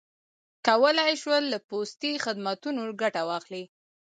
کولای 0.67 1.09
یې 1.13 1.19
شول 1.21 1.43
له 1.53 1.59
پوستي 1.67 2.11
خدمتونو 2.25 2.81
ګټه 3.01 3.21
واخلي. 3.29 3.63